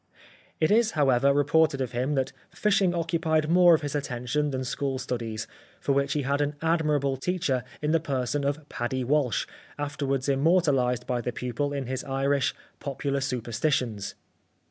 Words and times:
It 0.59 0.71
is, 0.71 0.93
however, 0.97 1.31
reported 1.31 1.79
of 1.79 1.91
him 1.91 2.15
that" 2.15 2.31
fishing 2.49 2.95
occupied 2.95 3.51
more 3.51 3.75
of 3.75 3.83
his 3.83 3.93
attention 3.93 4.49
than 4.49 4.63
school 4.63 4.97
studies, 4.97 5.45
for 5.79 5.91
which 5.93 6.13
he 6.13 6.23
had 6.23 6.41
an 6.41 6.55
admirable 6.59 7.17
teacher 7.17 7.53
9 7.53 7.61
The 7.61 7.65
Life 7.65 7.65
of 7.65 7.65
Oscar 7.65 7.83
Wilde 7.83 7.83
in 7.83 7.91
the 7.91 8.19
person 8.19 8.43
of 8.63 8.69
Paddy 8.69 9.03
Walsh, 9.03 9.45
afterwards 9.77 10.27
im 10.27 10.39
mortalised 10.43 11.05
by 11.05 11.21
the 11.21 11.31
pupil 11.31 11.71
in 11.71 11.85
his 11.85 12.03
Irish'' 12.05 12.55
Popular 12.79 13.21
Superstitions." 13.21 14.15